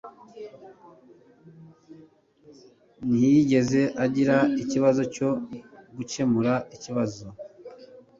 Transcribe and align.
Ntiyigeze 3.09 3.81
agira 4.05 4.37
ikibazo 4.61 5.01
cyo 5.15 5.29
gukemura 5.95 6.53
ikibazo 6.75 7.25